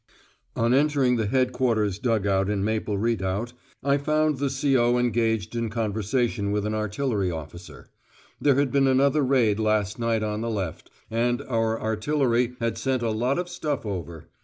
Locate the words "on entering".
0.55-1.17